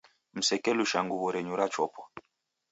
Msekelusha 0.37 0.99
nguw'o 1.05 1.29
renyu 1.33 1.55
rachopwa. 1.59 2.03